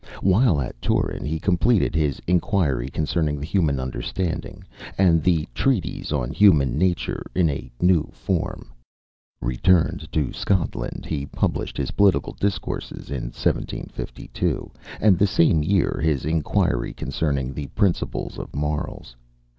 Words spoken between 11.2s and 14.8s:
published his "Political Discourses" in 1752,